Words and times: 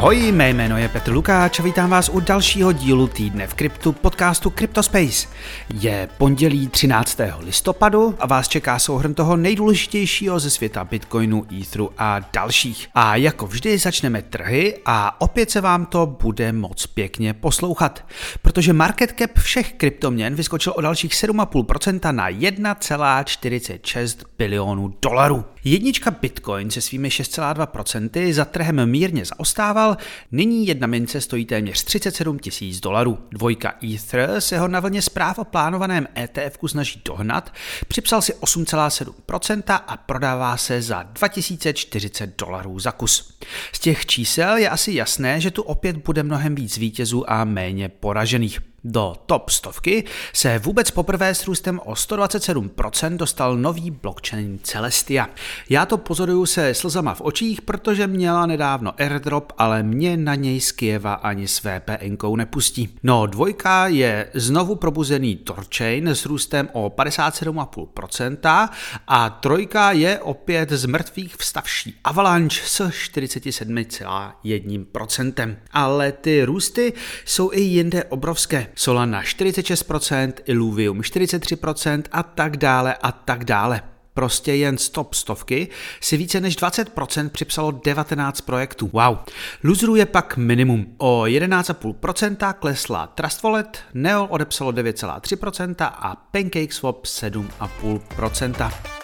Ahoj, 0.00 0.32
mé 0.32 0.50
jméno 0.50 0.78
je 0.78 0.88
Petr 0.88 1.12
Lukáč 1.12 1.60
a 1.60 1.62
vítám 1.62 1.90
vás 1.90 2.08
u 2.08 2.20
dalšího 2.20 2.72
dílu 2.72 3.06
týdne 3.06 3.46
v 3.46 3.54
kryptu 3.54 3.92
podcastu 3.92 4.50
CryptoSpace. 4.50 5.28
Je 5.74 6.08
pondělí 6.18 6.68
13. 6.68 7.20
listopadu 7.38 8.14
a 8.18 8.26
vás 8.26 8.48
čeká 8.48 8.78
souhrn 8.78 9.14
toho 9.14 9.36
nejdůležitějšího 9.36 10.40
ze 10.40 10.50
světa 10.50 10.84
Bitcoinu, 10.84 11.46
Etheru 11.60 11.90
a 11.98 12.20
dalších. 12.32 12.88
A 12.94 13.16
jako 13.16 13.46
vždy 13.46 13.78
začneme 13.78 14.22
trhy 14.22 14.78
a 14.86 15.20
opět 15.20 15.50
se 15.50 15.60
vám 15.60 15.86
to 15.86 16.06
bude 16.06 16.52
moc 16.52 16.86
pěkně 16.86 17.34
poslouchat, 17.34 18.04
protože 18.42 18.72
market 18.72 19.14
cap 19.18 19.38
všech 19.38 19.72
kryptoměn 19.72 20.34
vyskočil 20.34 20.72
o 20.76 20.80
dalších 20.80 21.12
7,5% 21.12 22.12
na 22.12 22.30
1,46 22.30 24.18
bilionů 24.38 24.94
dolarů. 25.02 25.44
Jednička 25.64 26.10
Bitcoin 26.10 26.70
se 26.70 26.80
svými 26.80 27.08
6,2% 27.08 28.32
za 28.32 28.44
trhem 28.44 28.90
mírně 28.90 29.24
zaostával, 29.24 29.89
nyní 30.32 30.66
jedna 30.66 30.86
mince 30.86 31.20
stojí 31.20 31.44
téměř 31.44 31.84
37 31.84 32.38
tisíc 32.38 32.80
dolarů. 32.80 33.18
Dvojka 33.30 33.74
Ether 33.94 34.40
se 34.40 34.58
ho 34.58 34.68
na 34.68 34.80
vlně 34.80 35.02
zpráv 35.02 35.38
o 35.38 35.44
plánovaném 35.44 36.08
ETF 36.18 36.58
snaží 36.66 37.02
dohnat, 37.04 37.54
připsal 37.88 38.22
si 38.22 38.32
8,7% 38.32 39.80
a 39.86 39.96
prodává 39.96 40.56
se 40.56 40.82
za 40.82 41.02
2040 41.02 42.36
dolarů 42.38 42.78
za 42.78 42.92
kus. 42.92 43.38
Z 43.72 43.78
těch 43.78 44.06
čísel 44.06 44.56
je 44.56 44.68
asi 44.68 44.92
jasné, 44.92 45.40
že 45.40 45.50
tu 45.50 45.62
opět 45.62 45.96
bude 45.96 46.22
mnohem 46.22 46.54
víc 46.54 46.78
vítězů 46.78 47.30
a 47.30 47.44
méně 47.44 47.88
poražených. 47.88 48.69
Do 48.84 49.16
top 49.26 49.50
stovky 49.50 50.04
se 50.32 50.58
vůbec 50.58 50.90
poprvé 50.90 51.34
s 51.34 51.46
růstem 51.46 51.80
o 51.84 51.92
127% 51.92 53.16
dostal 53.16 53.56
nový 53.56 53.90
blockchain 53.90 54.58
Celestia. 54.62 55.28
Já 55.68 55.86
to 55.86 55.98
pozoruju 55.98 56.46
se 56.46 56.74
slzama 56.74 57.14
v 57.14 57.20
očích, 57.20 57.62
protože 57.62 58.06
měla 58.06 58.46
nedávno 58.46 59.00
airdrop, 59.00 59.52
ale 59.58 59.82
mě 59.82 60.16
na 60.16 60.34
něj 60.34 60.60
z 60.60 60.72
Kieva 60.72 61.14
ani 61.14 61.48
s 61.48 61.62
VPNkou 61.64 62.36
nepustí. 62.36 62.98
No 63.02 63.26
dvojka 63.26 63.86
je 63.86 64.28
znovu 64.34 64.74
probuzený 64.74 65.36
Torchain 65.36 66.08
s 66.08 66.26
růstem 66.26 66.68
o 66.72 66.88
57,5% 66.88 68.68
a 69.08 69.30
trojka 69.30 69.92
je 69.92 70.18
opět 70.18 70.70
z 70.70 70.86
mrtvých 70.86 71.36
vstavší 71.36 71.94
Avalanche 72.04 72.60
s 72.66 72.80
47,1%. 72.80 75.56
Ale 75.72 76.12
ty 76.12 76.44
růsty 76.44 76.92
jsou 77.24 77.52
i 77.52 77.60
jinde 77.60 78.04
obrovské. 78.04 78.69
Solana 78.74 79.22
46%, 79.22 80.32
Illuvium 80.44 81.00
43% 81.00 82.02
a 82.12 82.22
tak 82.22 82.56
dále 82.56 82.94
a 82.94 83.12
tak 83.12 83.44
dále. 83.44 83.82
Prostě 84.14 84.54
jen 84.54 84.78
z 84.78 84.88
top 84.88 85.14
stovky 85.14 85.68
si 86.00 86.16
více 86.16 86.40
než 86.40 86.58
20% 86.58 87.28
připsalo 87.28 87.70
19 87.70 88.40
projektů. 88.40 88.90
Wow. 88.92 89.16
Loserů 89.64 89.96
je 89.96 90.06
pak 90.06 90.36
minimum. 90.36 90.94
O 90.98 91.22
11,5% 91.22 92.54
klesla 92.54 93.06
Trust 93.06 93.42
Wallet, 93.42 93.78
Neol 93.94 94.26
odepsalo 94.30 94.72
9,3% 94.72 95.74
a 95.80 96.16
PancakeSwap 96.32 97.04
7,5%. 97.04 98.99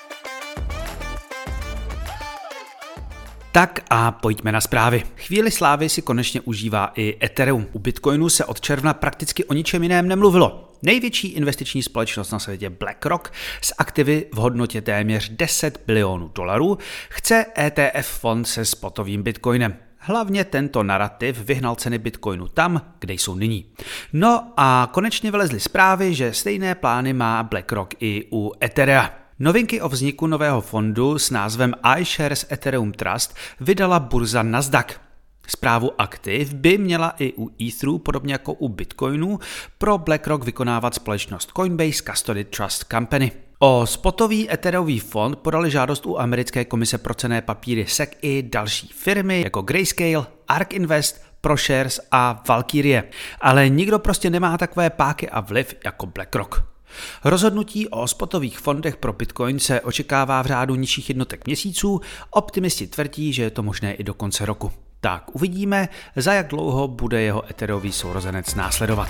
Tak 3.56 3.80
a 3.90 4.12
pojďme 4.12 4.52
na 4.52 4.60
zprávy. 4.60 5.02
Chvíli 5.16 5.50
slávy 5.50 5.88
si 5.88 6.02
konečně 6.02 6.40
užívá 6.40 6.92
i 6.94 7.16
Ethereum. 7.22 7.66
U 7.72 7.78
Bitcoinu 7.78 8.28
se 8.28 8.44
od 8.44 8.60
června 8.60 8.94
prakticky 8.94 9.44
o 9.44 9.54
ničem 9.54 9.82
jiném 9.82 10.08
nemluvilo. 10.08 10.72
Největší 10.82 11.28
investiční 11.28 11.82
společnost 11.82 12.30
na 12.30 12.38
světě 12.38 12.70
BlackRock 12.70 13.32
s 13.62 13.74
aktivy 13.78 14.26
v 14.32 14.36
hodnotě 14.36 14.82
téměř 14.82 15.28
10 15.28 15.80
bilionů 15.86 16.28
dolarů 16.34 16.78
chce 17.08 17.46
ETF 17.58 18.08
fond 18.08 18.44
se 18.44 18.64
spotovým 18.64 19.22
bitcoinem. 19.22 19.76
Hlavně 19.98 20.44
tento 20.44 20.82
narrativ 20.82 21.38
vyhnal 21.38 21.74
ceny 21.74 21.98
bitcoinu 21.98 22.48
tam, 22.48 22.82
kde 22.98 23.14
jsou 23.14 23.34
nyní. 23.34 23.66
No 24.12 24.52
a 24.56 24.88
konečně 24.92 25.30
vylezly 25.30 25.60
zprávy, 25.60 26.14
že 26.14 26.32
stejné 26.32 26.74
plány 26.74 27.12
má 27.12 27.42
BlackRock 27.42 27.94
i 28.00 28.24
u 28.32 28.52
Etherea. 28.62 29.25
Novinky 29.38 29.80
o 29.80 29.88
vzniku 29.88 30.26
nového 30.26 30.60
fondu 30.60 31.18
s 31.18 31.30
názvem 31.30 31.74
iShares 31.98 32.46
Ethereum 32.50 32.92
Trust 32.92 33.36
vydala 33.60 34.00
burza 34.00 34.42
Nasdaq. 34.42 35.00
Zprávu 35.48 35.90
aktiv 35.98 36.54
by 36.54 36.78
měla 36.78 37.14
i 37.18 37.32
u 37.36 37.50
Etheru, 37.68 37.98
podobně 37.98 38.34
jako 38.34 38.52
u 38.52 38.68
Bitcoinu, 38.68 39.38
pro 39.78 39.98
BlackRock 39.98 40.44
vykonávat 40.44 40.94
společnost 40.94 41.50
Coinbase 41.56 42.02
Custody 42.10 42.44
Trust 42.44 42.84
Company. 42.90 43.32
O 43.58 43.86
spotový 43.86 44.52
Ethereový 44.52 45.00
fond 45.00 45.38
podali 45.38 45.70
žádost 45.70 46.06
u 46.06 46.18
americké 46.18 46.64
komise 46.64 46.98
pro 46.98 47.14
cené 47.14 47.42
papíry 47.42 47.86
SEC 47.88 48.10
i 48.22 48.42
další 48.42 48.88
firmy 48.88 49.42
jako 49.42 49.62
Grayscale, 49.62 50.26
ARK 50.48 50.72
Invest, 50.72 51.22
ProShares 51.40 52.00
a 52.10 52.42
Valkyrie. 52.48 53.04
Ale 53.40 53.68
nikdo 53.68 53.98
prostě 53.98 54.30
nemá 54.30 54.58
takové 54.58 54.90
páky 54.90 55.30
a 55.30 55.40
vliv 55.40 55.74
jako 55.84 56.06
BlackRock. 56.06 56.75
Rozhodnutí 57.24 57.88
o 57.88 58.08
spotových 58.08 58.58
fondech 58.58 58.96
pro 58.96 59.12
Bitcoin 59.12 59.58
se 59.58 59.80
očekává 59.80 60.42
v 60.42 60.46
řádu 60.46 60.74
nižších 60.74 61.08
jednotek 61.08 61.46
měsíců, 61.46 62.00
optimisti 62.30 62.86
tvrdí, 62.86 63.32
že 63.32 63.42
je 63.42 63.50
to 63.50 63.62
možné 63.62 63.94
i 63.94 64.04
do 64.04 64.14
konce 64.14 64.46
roku. 64.46 64.72
Tak 65.00 65.34
uvidíme, 65.34 65.88
za 66.16 66.32
jak 66.32 66.48
dlouho 66.48 66.88
bude 66.88 67.22
jeho 67.22 67.50
eterový 67.50 67.92
sourozenec 67.92 68.54
následovat. 68.54 69.08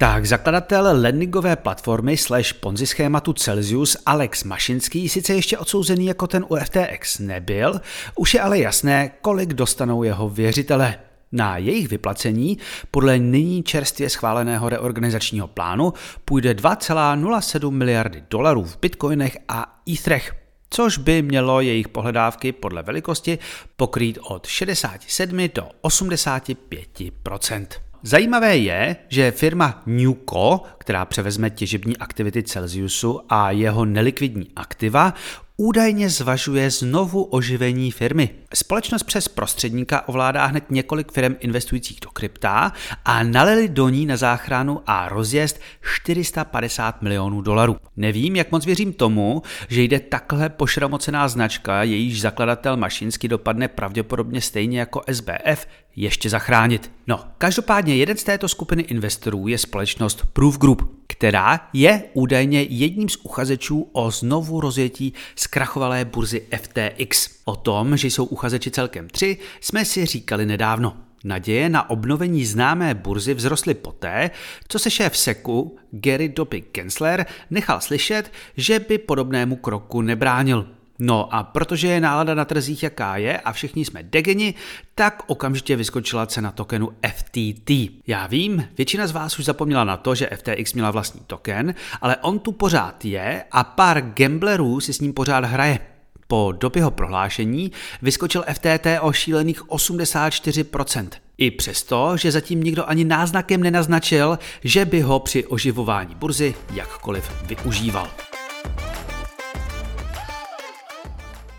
Tak, 0.00 0.26
zakladatel 0.26 0.88
lendingové 0.92 1.56
platformy 1.56 2.16
slash 2.16 2.52
ponzi 2.52 2.86
schématu 2.86 3.32
Celsius 3.32 3.96
Alex 4.06 4.44
Mašinský 4.44 5.08
sice 5.08 5.34
ještě 5.34 5.58
odsouzený 5.58 6.06
jako 6.06 6.26
ten 6.26 6.46
u 6.48 6.56
FTX 6.56 7.18
nebyl, 7.18 7.80
už 8.16 8.34
je 8.34 8.40
ale 8.40 8.58
jasné, 8.58 9.10
kolik 9.20 9.54
dostanou 9.54 10.02
jeho 10.02 10.28
věřitele. 10.28 10.98
Na 11.32 11.56
jejich 11.56 11.88
vyplacení 11.88 12.58
podle 12.90 13.18
nyní 13.18 13.62
čerstvě 13.62 14.10
schváleného 14.10 14.68
reorganizačního 14.68 15.48
plánu 15.48 15.92
půjde 16.24 16.54
2,07 16.54 17.70
miliardy 17.70 18.24
dolarů 18.30 18.64
v 18.64 18.78
bitcoinech 18.80 19.38
a 19.48 19.80
ethrech 19.92 20.32
což 20.70 20.98
by 20.98 21.22
mělo 21.22 21.60
jejich 21.60 21.88
pohledávky 21.88 22.52
podle 22.52 22.82
velikosti 22.82 23.38
pokrýt 23.76 24.18
od 24.22 24.46
67 24.46 25.48
do 25.54 25.68
85% 25.82 27.66
Zajímavé 28.02 28.56
je, 28.56 28.96
že 29.08 29.30
firma 29.30 29.82
Newco, 29.86 30.62
která 30.78 31.04
převezme 31.04 31.50
těžební 31.50 31.96
aktivity 31.96 32.42
Celsiusu 32.42 33.20
a 33.28 33.50
jeho 33.50 33.84
nelikvidní 33.84 34.50
aktiva, 34.56 35.14
údajně 35.60 36.08
zvažuje 36.08 36.70
znovu 36.70 37.22
oživení 37.22 37.90
firmy. 37.90 38.30
Společnost 38.54 39.02
přes 39.02 39.28
prostředníka 39.28 40.08
ovládá 40.08 40.46
hned 40.46 40.70
několik 40.70 41.12
firm 41.12 41.34
investujících 41.40 41.98
do 42.02 42.10
krypta 42.10 42.72
a 43.04 43.22
nalili 43.22 43.68
do 43.68 43.88
ní 43.88 44.06
na 44.06 44.16
záchranu 44.16 44.80
a 44.86 45.08
rozjezd 45.08 45.60
450 45.94 47.02
milionů 47.02 47.40
dolarů. 47.40 47.76
Nevím, 47.96 48.36
jak 48.36 48.52
moc 48.52 48.66
věřím 48.66 48.92
tomu, 48.92 49.42
že 49.68 49.82
jde 49.82 50.00
takhle 50.00 50.48
pošramocená 50.48 51.28
značka, 51.28 51.82
jejíž 51.82 52.20
zakladatel 52.20 52.76
Mašinsky 52.76 53.28
dopadne 53.28 53.68
pravděpodobně 53.68 54.40
stejně 54.40 54.80
jako 54.80 55.02
SBF, 55.12 55.66
ještě 55.96 56.30
zachránit. 56.30 56.92
No, 57.06 57.24
každopádně 57.38 57.96
jeden 57.96 58.16
z 58.16 58.24
této 58.24 58.48
skupiny 58.48 58.82
investorů 58.82 59.48
je 59.48 59.58
společnost 59.58 60.24
Proof 60.32 60.58
Group, 60.58 61.00
která 61.06 61.68
je 61.72 62.02
údajně 62.14 62.62
jedním 62.62 63.08
z 63.08 63.16
uchazečů 63.16 63.88
o 63.92 64.10
znovu 64.10 64.60
rozjetí 64.60 65.12
zkrachovalé 65.36 66.04
burzy 66.04 66.42
FTX. 66.56 67.28
O 67.44 67.56
tom, 67.56 67.96
že 67.96 68.08
jsou 68.08 68.24
uchazeči 68.24 68.70
celkem 68.70 69.08
tři, 69.08 69.38
jsme 69.60 69.84
si 69.84 70.06
říkali 70.06 70.46
nedávno. 70.46 70.96
Naděje 71.24 71.68
na 71.68 71.90
obnovení 71.90 72.44
známé 72.44 72.94
burzy 72.94 73.34
vzrostly 73.34 73.74
poté, 73.74 74.30
co 74.68 74.78
se 74.78 74.90
šéf 74.90 75.16
SECu 75.16 75.76
Gary 75.90 76.28
Doby 76.28 76.64
Gensler 76.72 77.26
nechal 77.50 77.80
slyšet, 77.80 78.32
že 78.56 78.78
by 78.78 78.98
podobnému 78.98 79.56
kroku 79.56 80.02
nebránil. 80.02 80.66
No 81.02 81.34
a 81.34 81.42
protože 81.42 81.88
je 81.88 82.00
nálada 82.00 82.34
na 82.34 82.44
trzích 82.44 82.82
jaká 82.82 83.16
je 83.16 83.40
a 83.40 83.52
všichni 83.52 83.84
jsme 83.84 84.02
degeni, 84.02 84.54
tak 84.94 85.22
okamžitě 85.26 85.76
vyskočila 85.76 86.26
cena 86.26 86.52
tokenu 86.52 86.88
FTT. 87.14 87.70
Já 88.06 88.26
vím, 88.26 88.68
většina 88.76 89.06
z 89.06 89.12
vás 89.12 89.38
už 89.38 89.44
zapomněla 89.44 89.84
na 89.84 89.96
to, 89.96 90.14
že 90.14 90.30
FTX 90.36 90.74
měla 90.74 90.90
vlastní 90.90 91.20
token, 91.26 91.74
ale 92.00 92.16
on 92.16 92.38
tu 92.38 92.52
pořád 92.52 93.04
je 93.04 93.44
a 93.52 93.64
pár 93.64 94.00
gamblerů 94.00 94.80
si 94.80 94.92
s 94.92 95.00
ním 95.00 95.12
pořád 95.12 95.44
hraje. 95.44 95.78
Po 96.26 96.52
době 96.52 96.82
prohlášení 96.90 97.72
vyskočil 98.02 98.44
FTT 98.52 98.86
o 99.00 99.12
šílených 99.12 99.64
84%. 99.64 101.08
I 101.38 101.50
přesto, 101.50 102.16
že 102.16 102.32
zatím 102.32 102.62
nikdo 102.62 102.88
ani 102.88 103.04
náznakem 103.04 103.62
nenaznačil, 103.62 104.38
že 104.64 104.84
by 104.84 105.00
ho 105.00 105.20
při 105.20 105.46
oživování 105.46 106.14
burzy 106.14 106.54
jakkoliv 106.74 107.32
využíval. 107.44 108.29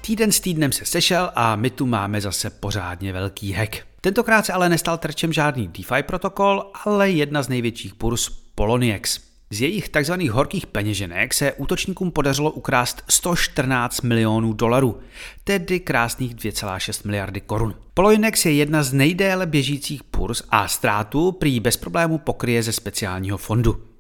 Týden 0.02 0.32
s 0.32 0.40
týdnem 0.40 0.72
se 0.72 0.86
sešel 0.86 1.32
a 1.36 1.56
my 1.56 1.70
tu 1.70 1.86
máme 1.86 2.22
zase 2.22 2.50
pořádně 2.50 3.14
velký 3.14 3.52
hack. 3.52 3.78
Tentokrát 4.02 4.46
se 4.46 4.54
ale 4.54 4.70
nestal 4.70 4.98
terčem 4.98 5.34
žádný 5.34 5.68
DeFi 5.68 6.04
protokol, 6.04 6.72
ale 6.86 7.10
jedna 7.10 7.44
z 7.44 7.50
největších 7.50 7.94
burz 7.94 8.30
Poloniex. 8.56 9.20
Z 9.50 9.62
jejich 9.62 9.90
tzv. 9.90 10.14
horkých 10.32 10.68
peněženek 10.68 11.34
se 11.34 11.54
útočníkům 11.54 12.12
podařilo 12.12 12.52
ukrást 12.52 13.04
114 13.10 14.02
milionů 14.02 14.54
dolarů, 14.54 15.00
tedy 15.44 15.80
krásných 15.80 16.36
2,6 16.36 17.06
miliardy 17.06 17.42
korun. 17.42 17.76
Poloinex 17.94 18.46
je 18.46 18.54
jedna 18.54 18.84
z 18.84 18.94
nejdéle 18.94 19.46
běžících 19.46 20.04
purs 20.04 20.44
a 20.50 20.68
ztrátu 20.68 21.32
prý 21.32 21.60
bez 21.60 21.78
problému 21.78 22.18
pokryje 22.18 22.64
ze 22.64 22.72
speciálního 22.72 23.38
fondu. 23.38 23.91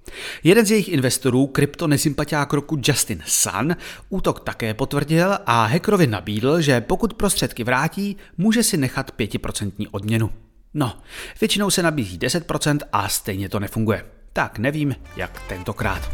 Jeden 0.43 0.65
z 0.65 0.71
jejich 0.71 0.89
investorů, 0.89 1.47
kryptonesympatiák 1.47 2.53
roku 2.53 2.77
Justin 2.85 3.23
Sun, 3.25 3.75
útok 4.09 4.39
také 4.39 4.73
potvrdil 4.73 5.37
a 5.45 5.65
hackerovi 5.65 6.07
nabídl, 6.07 6.61
že 6.61 6.81
pokud 6.81 7.13
prostředky 7.13 7.63
vrátí, 7.63 8.17
může 8.37 8.63
si 8.63 8.77
nechat 8.77 9.11
5% 9.17 9.87
odměnu. 9.91 10.29
No, 10.73 10.97
většinou 11.41 11.69
se 11.69 11.83
nabízí 11.83 12.19
10% 12.19 12.79
a 12.91 13.09
stejně 13.09 13.49
to 13.49 13.59
nefunguje. 13.59 14.05
Tak 14.33 14.59
nevím, 14.59 14.95
jak 15.15 15.41
tentokrát. 15.47 16.11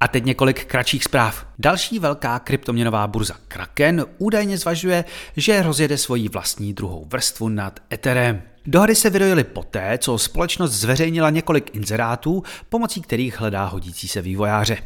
A 0.00 0.08
teď 0.08 0.24
několik 0.24 0.64
kratších 0.64 1.04
zpráv. 1.04 1.46
Další 1.58 1.98
velká 1.98 2.38
kryptoměnová 2.38 3.06
burza 3.06 3.34
Kraken 3.48 4.04
údajně 4.18 4.58
zvažuje, 4.58 5.04
že 5.36 5.62
rozjede 5.62 5.98
svoji 5.98 6.28
vlastní 6.28 6.74
druhou 6.74 7.04
vrstvu 7.04 7.48
nad 7.48 7.80
Etherem. 7.92 8.42
Dohady 8.70 8.94
se 8.94 9.10
vyrojily 9.10 9.44
poté, 9.44 9.98
co 9.98 10.18
společnost 10.18 10.72
zveřejnila 10.72 11.30
několik 11.30 11.76
inzerátů, 11.76 12.42
pomocí 12.68 13.00
kterých 13.00 13.40
hledá 13.40 13.64
hodící 13.64 14.08
se 14.08 14.22
vývojáře. 14.22 14.78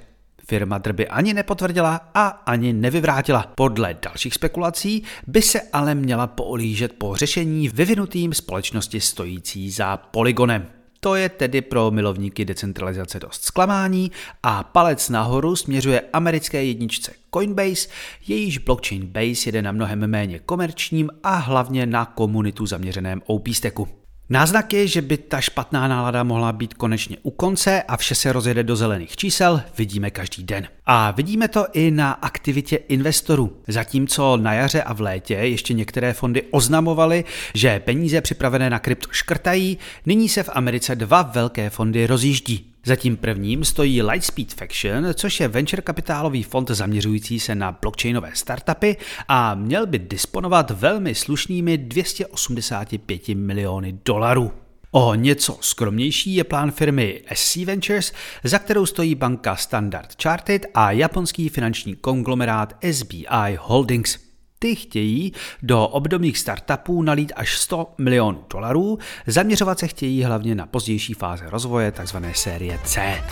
Firma 0.49 0.79
drby 0.79 1.09
ani 1.09 1.35
nepotvrdila 1.35 2.01
a 2.15 2.27
ani 2.27 2.73
nevyvrátila. 2.73 3.53
Podle 3.55 3.97
dalších 4.03 4.35
spekulací 4.35 5.03
by 5.27 5.43
se 5.43 5.61
ale 5.73 5.95
měla 5.95 6.27
poolížet 6.27 6.93
po 6.99 7.17
řešení 7.17 7.69
vyvinutým 7.69 8.35
společnosti 8.35 9.01
stojící 9.01 9.71
za 9.71 9.97
Polygonem. 9.97 10.67
To 11.05 11.15
je 11.15 11.29
tedy 11.29 11.61
pro 11.61 11.91
milovníky 11.91 12.45
decentralizace 12.45 13.21
dost 13.21 13.45
zklamání 13.45 14.11
a 14.43 14.63
palec 14.63 15.09
nahoru 15.09 15.57
směřuje 15.57 16.03
americké 16.13 16.65
jedničce 16.65 17.13
Coinbase, 17.35 17.89
jejíž 18.27 18.59
blockchain 18.59 19.07
base 19.07 19.49
jede 19.49 19.63
na 19.63 19.73
mnohem 19.73 20.07
méně 20.07 20.39
komerčním 20.39 21.11
a 21.23 21.35
hlavně 21.35 21.87
na 21.87 22.05
komunitu 22.05 22.67
zaměřeném 22.67 23.23
OP 23.27 23.49
stacku. 23.49 24.02
Náznak 24.33 24.73
je, 24.73 24.87
že 24.87 25.03
by 25.03 25.17
ta 25.17 25.41
špatná 25.41 25.89
nálada 25.89 26.23
mohla 26.23 26.53
být 26.53 26.75
konečně 26.75 27.17
u 27.23 27.31
konce 27.31 27.83
a 27.83 27.97
vše 27.97 28.15
se 28.15 28.33
rozjede 28.33 28.63
do 28.63 28.77
zelených 28.77 29.17
čísel, 29.17 29.63
vidíme 29.79 30.11
každý 30.11 30.43
den. 30.43 30.69
A 30.87 31.11
vidíme 31.11 31.49
to 31.49 31.67
i 31.73 31.91
na 31.91 32.13
aktivitě 32.13 32.77
investorů. 32.77 33.57
Zatímco 33.69 34.37
na 34.37 34.53
jaře 34.53 34.83
a 34.83 34.93
v 34.93 35.01
létě 35.01 35.35
ještě 35.35 35.75
některé 35.75 36.13
fondy 36.13 36.43
oznamovaly, 36.51 37.25
že 37.55 37.81
peníze 37.81 38.21
připravené 38.21 38.71
na 38.71 38.79
krypto 38.79 39.09
škrtají, 39.11 39.79
nyní 40.07 40.29
se 40.29 40.43
v 40.43 40.51
Americe 40.53 40.95
dva 40.95 41.23
velké 41.23 41.71
fondy 41.71 42.07
rozjíždí. 42.07 42.72
Zatím 42.85 43.17
prvním 43.17 43.65
stojí 43.65 44.03
Lightspeed 44.03 44.55
Faction, 44.55 45.07
což 45.15 45.41
je 45.41 45.49
venture 45.49 45.83
kapitálový 45.83 46.43
fond 46.43 46.71
zaměřující 46.71 47.41
se 47.41 47.55
na 47.55 47.73
blockchainové 47.73 48.31
startupy 48.35 48.97
a 49.29 49.55
měl 49.55 49.87
by 49.87 49.99
disponovat 49.99 50.71
velmi 50.71 51.15
slušnými 51.15 51.79
285 51.79 53.29
miliony 53.29 53.99
dolarů. 54.05 54.53
O 54.91 55.15
něco 55.15 55.59
skromnější 55.61 56.35
je 56.35 56.45
plán 56.45 56.71
firmy 56.71 57.23
SC 57.35 57.57
Ventures, 57.57 58.13
za 58.45 58.59
kterou 58.59 58.87
stojí 58.87 59.15
banka 59.15 59.57
Standard 59.57 60.23
Chartered 60.23 60.67
a 60.75 60.93
japonský 60.93 61.49
finanční 61.49 61.97
konglomerát 61.97 62.77
SBI 62.93 63.57
Holdings. 63.59 64.32
Ty 64.63 64.77
chtějí 64.77 65.33
do 65.63 65.89
obdobných 65.89 66.39
startupů 66.39 67.03
nalít 67.03 67.33
až 67.37 67.59
100 67.59 67.95
milionů 67.99 68.45
dolarů, 68.53 68.99
zaměřovat 69.27 69.79
se 69.79 69.87
chtějí 69.87 70.25
hlavně 70.25 70.55
na 70.55 70.67
pozdější 70.67 71.15
fáze 71.15 71.51
rozvoje, 71.51 71.93
takzvané 71.93 72.35
série 72.35 72.79
C. 72.85 73.23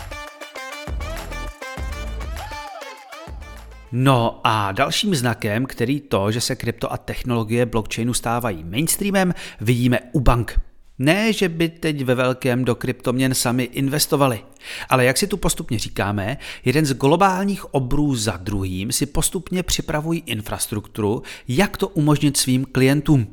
No 3.93 4.41
a 4.44 4.73
dalším 4.73 5.15
znakem, 5.15 5.67
který 5.67 6.00
to, 6.00 6.32
že 6.32 6.41
se 6.41 6.56
krypto 6.56 6.93
a 6.93 6.97
technologie 6.97 7.67
blockchainu 7.67 8.15
stávají 8.15 8.65
mainstreamem, 8.65 9.35
vidíme 9.61 9.99
u 10.12 10.21
bank. 10.21 10.69
Ne, 11.02 11.32
že 11.32 11.49
by 11.49 11.69
teď 11.69 12.05
ve 12.05 12.14
velkém 12.14 12.64
do 12.64 12.75
kryptoměn 12.75 13.35
sami 13.35 13.62
investovali, 13.62 14.44
ale 14.88 15.05
jak 15.05 15.17
si 15.17 15.26
tu 15.26 15.37
postupně 15.37 15.79
říkáme, 15.79 16.37
jeden 16.64 16.87
z 16.87 16.93
globálních 16.93 17.75
obrů 17.75 18.14
za 18.17 18.37
druhým 18.37 18.93
si 18.93 19.06
postupně 19.06 19.62
připravují 19.62 20.23
infrastrukturu, 20.26 21.23
jak 21.49 21.76
to 21.76 21.88
umožnit 21.88 22.37
svým 22.37 22.64
klientům. 22.64 23.26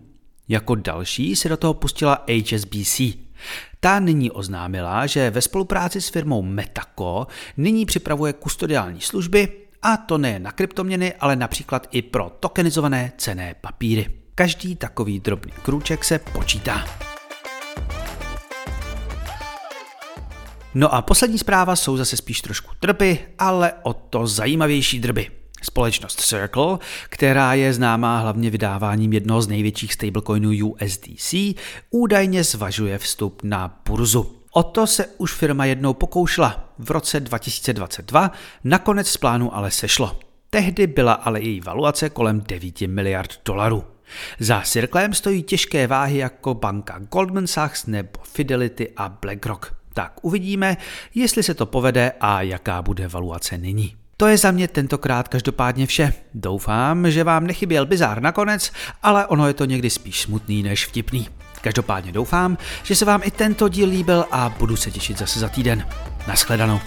Jako 0.48 0.76
další 0.76 1.36
se 1.36 1.50
do 1.50 1.58
toho 1.58 1.74
pustila 1.74 2.26
HSBC. 2.30 3.02
Ta 3.80 4.00
nyní 4.00 4.32
oznámila, 4.32 5.06
že 5.06 5.30
ve 5.30 5.42
spolupráci 5.42 6.02
s 6.02 6.10
firmou 6.10 6.42
Metaco 6.42 7.28
nyní 7.58 7.86
připravuje 7.86 8.34
kustodiální 8.34 9.02
služby, 9.02 9.48
a 9.82 9.98
to 9.98 10.18
nejen 10.18 10.44
na 10.44 10.52
kryptoměny, 10.52 11.14
ale 11.14 11.36
například 11.36 11.88
i 11.92 12.02
pro 12.02 12.32
tokenizované 12.40 13.12
cené 13.18 13.56
papíry. 13.62 14.08
Každý 14.36 14.76
takový 14.76 15.20
drobný 15.20 15.52
krůček 15.64 16.04
se 16.04 16.20
počítá. 16.20 17.07
No 20.76 20.94
a 20.94 21.02
poslední 21.02 21.38
zpráva 21.38 21.76
jsou 21.76 21.98
zase 21.98 22.18
spíš 22.18 22.42
trošku 22.42 22.72
drby, 22.82 23.20
ale 23.40 23.74
o 23.84 23.94
to 23.94 24.28
zajímavější 24.28 25.00
drby. 25.00 25.32
Společnost 25.62 26.22
Circle, 26.22 26.78
která 27.10 27.54
je 27.54 27.74
známá 27.74 28.20
hlavně 28.20 28.50
vydáváním 28.50 29.14
jednoho 29.14 29.42
z 29.42 29.48
největších 29.48 29.94
stablecoinů 29.94 30.50
USDC, 30.66 31.36
údajně 31.90 32.44
zvažuje 32.44 32.98
vstup 32.98 33.42
na 33.44 33.82
burzu. 33.86 34.36
O 34.52 34.64
to 34.64 34.88
se 34.88 35.06
už 35.18 35.34
firma 35.34 35.66
jednou 35.66 35.94
pokoušela 35.94 36.74
v 36.80 36.92
roce 36.92 37.20
2022, 37.20 38.32
nakonec 38.64 39.10
z 39.10 39.18
plánu 39.18 39.56
ale 39.56 39.72
sešlo. 39.72 40.20
Tehdy 40.50 40.88
byla 40.88 41.14
ale 41.14 41.42
její 41.42 41.62
valuace 41.62 42.10
kolem 42.10 42.44
9 42.48 42.82
miliard 42.82 43.32
dolarů. 43.46 43.84
Za 44.40 44.62
Circlem 44.62 45.14
stojí 45.14 45.44
těžké 45.44 45.88
váhy 45.88 46.18
jako 46.18 46.54
banka 46.54 47.00
Goldman 47.12 47.48
Sachs 47.48 47.86
nebo 47.86 48.20
Fidelity 48.24 48.90
a 48.98 49.10
BlackRock 49.10 49.78
tak 49.98 50.14
uvidíme, 50.22 50.78
jestli 51.16 51.44
se 51.44 51.54
to 51.54 51.66
povede 51.66 52.12
a 52.22 52.42
jaká 52.42 52.82
bude 52.82 53.08
valuace 53.08 53.58
nyní. 53.58 53.96
To 54.18 54.28
je 54.28 54.38
za 54.38 54.52
mě 54.52 54.68
tentokrát 54.68 55.28
každopádně 55.28 55.86
vše. 55.86 56.14
Doufám, 56.34 57.12
že 57.12 57.24
vám 57.24 57.48
nechyběl 57.48 57.86
bizár 57.86 58.22
nakonec, 58.22 58.72
ale 59.04 59.26
ono 59.28 59.48
je 59.48 59.54
to 59.54 59.66
někdy 59.66 59.90
spíš 59.90 60.22
smutný 60.22 60.64
než 60.64 60.86
vtipný. 60.86 61.28
Každopádně 61.62 62.12
doufám, 62.12 62.58
že 62.84 62.96
se 62.96 63.06
vám 63.06 63.22
i 63.24 63.32
tento 63.32 63.68
díl 63.68 63.90
líbil 63.90 64.26
a 64.32 64.50
budu 64.60 64.76
se 64.76 64.92
těšit 64.92 65.18
zase 65.18 65.40
za 65.40 65.50
týden. 65.50 65.88
Naschledanou. 66.28 66.80